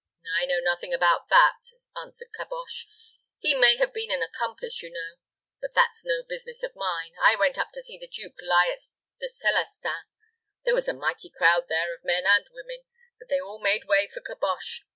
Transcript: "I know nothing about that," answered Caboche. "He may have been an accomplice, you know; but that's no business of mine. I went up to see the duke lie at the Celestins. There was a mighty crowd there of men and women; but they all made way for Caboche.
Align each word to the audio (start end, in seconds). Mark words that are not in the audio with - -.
"I 0.35 0.47
know 0.47 0.59
nothing 0.59 0.95
about 0.95 1.29
that," 1.29 1.59
answered 1.95 2.29
Caboche. 2.35 2.87
"He 3.37 3.53
may 3.53 3.75
have 3.75 3.93
been 3.93 4.09
an 4.09 4.23
accomplice, 4.23 4.81
you 4.81 4.89
know; 4.89 5.17
but 5.61 5.75
that's 5.75 6.03
no 6.03 6.23
business 6.27 6.63
of 6.63 6.75
mine. 6.75 7.13
I 7.21 7.35
went 7.35 7.59
up 7.59 7.69
to 7.73 7.83
see 7.83 7.99
the 7.99 8.07
duke 8.07 8.39
lie 8.41 8.69
at 8.73 8.87
the 9.19 9.27
Celestins. 9.27 10.07
There 10.65 10.73
was 10.73 10.87
a 10.87 10.95
mighty 10.95 11.29
crowd 11.29 11.65
there 11.69 11.93
of 11.93 12.03
men 12.03 12.23
and 12.25 12.47
women; 12.51 12.83
but 13.19 13.27
they 13.29 13.39
all 13.39 13.59
made 13.61 13.85
way 13.85 14.07
for 14.07 14.21
Caboche. 14.21 14.85